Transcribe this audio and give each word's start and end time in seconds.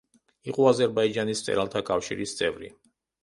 იყო 0.51 0.63
აზერბაიჯანის 0.69 1.43
მწერალთა 1.45 1.83
კავშირის 1.91 2.35
წევრი. 2.41 2.73